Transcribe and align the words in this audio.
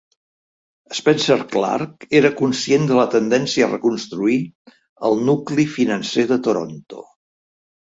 Spencer 0.99 1.35
Clark 1.51 2.07
era 2.21 2.31
conscient 2.39 2.87
de 2.93 2.97
la 3.01 3.05
tendència 3.17 3.67
a 3.67 3.71
reconstruir 3.75 4.41
el 5.11 5.23
nucli 5.31 5.69
financer 5.77 6.29
de 6.35 6.43
Toronto. 6.51 7.07